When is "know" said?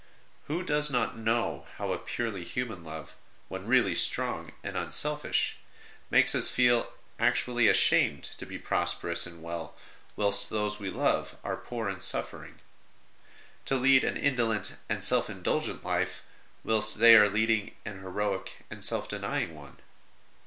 1.15-1.67